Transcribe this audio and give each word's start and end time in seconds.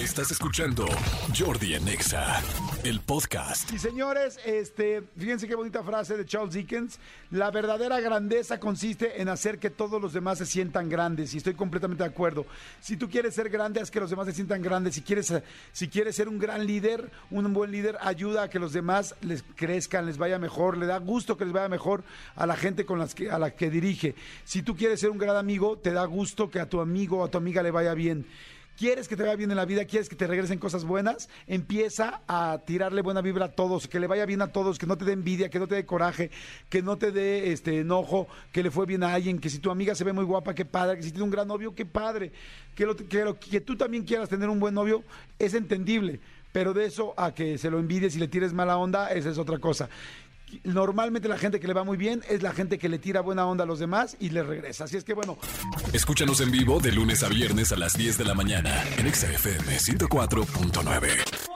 Estás 0.00 0.30
escuchando 0.30 0.86
Jordi 1.38 1.74
en 1.74 1.86
Exa, 1.86 2.42
el 2.84 3.00
podcast. 3.00 3.70
Y 3.70 3.78
señores, 3.78 4.40
este, 4.46 5.02
fíjense 5.18 5.46
qué 5.46 5.54
bonita 5.54 5.82
frase 5.82 6.16
de 6.16 6.24
Charles 6.24 6.54
Dickens. 6.54 6.98
La 7.30 7.50
verdadera 7.50 8.00
grandeza 8.00 8.58
consiste 8.58 9.20
en 9.20 9.28
hacer 9.28 9.58
que 9.58 9.68
todos 9.68 10.00
los 10.00 10.14
demás 10.14 10.38
se 10.38 10.46
sientan 10.46 10.88
grandes. 10.88 11.34
Y 11.34 11.36
estoy 11.36 11.52
completamente 11.52 12.02
de 12.02 12.08
acuerdo. 12.08 12.46
Si 12.80 12.96
tú 12.96 13.10
quieres 13.10 13.34
ser 13.34 13.50
grande, 13.50 13.78
haz 13.78 13.90
que 13.90 14.00
los 14.00 14.08
demás 14.08 14.24
se 14.24 14.32
sientan 14.32 14.62
grandes. 14.62 14.94
Si 14.94 15.02
quieres, 15.02 15.34
si 15.72 15.88
quieres 15.88 16.16
ser 16.16 16.30
un 16.30 16.38
gran 16.38 16.66
líder, 16.66 17.10
un 17.30 17.52
buen 17.52 17.70
líder, 17.70 17.98
ayuda 18.00 18.44
a 18.44 18.48
que 18.48 18.58
los 18.58 18.72
demás 18.72 19.14
les 19.20 19.44
crezcan, 19.54 20.06
les 20.06 20.16
vaya 20.16 20.38
mejor, 20.38 20.78
le 20.78 20.86
da 20.86 20.96
gusto 20.96 21.36
que 21.36 21.44
les 21.44 21.52
vaya 21.52 21.68
mejor 21.68 22.04
a 22.36 22.46
la 22.46 22.56
gente 22.56 22.86
con 22.86 22.98
las 22.98 23.14
que, 23.14 23.30
a 23.30 23.38
la 23.38 23.50
que 23.50 23.68
dirige. 23.68 24.14
Si 24.46 24.62
tú 24.62 24.74
quieres 24.74 24.98
ser 24.98 25.10
un 25.10 25.18
gran 25.18 25.36
amigo, 25.36 25.76
te 25.76 25.92
da 25.92 26.06
gusto 26.06 26.48
que 26.48 26.58
a 26.58 26.70
tu 26.70 26.80
amigo 26.80 27.18
o 27.18 27.24
a 27.24 27.30
tu 27.30 27.36
amiga 27.36 27.62
le 27.62 27.70
vaya 27.70 27.92
bien 27.92 28.24
quieres 28.76 29.08
que 29.08 29.16
te 29.16 29.22
vaya 29.22 29.36
bien 29.36 29.50
en 29.50 29.56
la 29.56 29.64
vida, 29.64 29.84
quieres 29.84 30.08
que 30.08 30.16
te 30.16 30.26
regresen 30.26 30.58
cosas 30.58 30.84
buenas, 30.84 31.28
empieza 31.46 32.22
a 32.26 32.58
tirarle 32.64 33.02
buena 33.02 33.20
vibra 33.20 33.46
a 33.46 33.52
todos, 33.52 33.88
que 33.88 34.00
le 34.00 34.06
vaya 34.06 34.26
bien 34.26 34.42
a 34.42 34.52
todos, 34.52 34.78
que 34.78 34.86
no 34.86 34.96
te 34.96 35.04
dé 35.04 35.12
envidia, 35.12 35.50
que 35.50 35.58
no 35.58 35.66
te 35.66 35.74
dé 35.74 35.86
coraje, 35.86 36.30
que 36.68 36.82
no 36.82 36.96
te 36.96 37.12
dé 37.12 37.52
este 37.52 37.80
enojo, 37.80 38.26
que 38.52 38.62
le 38.62 38.70
fue 38.70 38.86
bien 38.86 39.02
a 39.02 39.14
alguien, 39.14 39.38
que 39.38 39.50
si 39.50 39.58
tu 39.58 39.70
amiga 39.70 39.94
se 39.94 40.04
ve 40.04 40.12
muy 40.12 40.24
guapa, 40.24 40.54
qué 40.54 40.64
padre, 40.64 40.96
que 40.96 41.02
si 41.02 41.10
tiene 41.10 41.24
un 41.24 41.30
gran 41.30 41.48
novio, 41.48 41.74
qué 41.74 41.86
padre, 41.86 42.32
que, 42.74 42.86
lo, 42.86 42.96
que, 42.96 43.34
que 43.50 43.60
tú 43.60 43.76
también 43.76 44.04
quieras 44.04 44.28
tener 44.28 44.48
un 44.48 44.60
buen 44.60 44.74
novio, 44.74 45.04
es 45.38 45.54
entendible. 45.54 46.20
Pero 46.52 46.72
de 46.72 46.86
eso 46.86 47.14
a 47.16 47.32
que 47.32 47.58
se 47.58 47.70
lo 47.70 47.78
envidies 47.78 48.16
y 48.16 48.18
le 48.18 48.26
tires 48.26 48.52
mala 48.52 48.76
onda, 48.76 49.12
esa 49.12 49.30
es 49.30 49.38
otra 49.38 49.58
cosa 49.58 49.88
normalmente 50.64 51.28
la 51.28 51.38
gente 51.38 51.60
que 51.60 51.66
le 51.66 51.74
va 51.74 51.84
muy 51.84 51.96
bien 51.96 52.22
es 52.28 52.42
la 52.42 52.52
gente 52.52 52.78
que 52.78 52.88
le 52.88 52.98
tira 52.98 53.20
buena 53.20 53.46
onda 53.46 53.64
a 53.64 53.66
los 53.66 53.78
demás 53.78 54.16
y 54.20 54.30
le 54.30 54.42
regresa. 54.42 54.84
Así 54.84 54.96
es 54.96 55.04
que 55.04 55.14
bueno. 55.14 55.38
Escúchanos 55.92 56.40
en 56.40 56.50
vivo 56.50 56.80
de 56.80 56.92
lunes 56.92 57.22
a 57.22 57.28
viernes 57.28 57.72
a 57.72 57.76
las 57.76 57.96
10 57.96 58.18
de 58.18 58.24
la 58.24 58.34
mañana 58.34 58.84
en 58.96 59.12
XFM 59.12 59.76
104.9. 59.78 61.49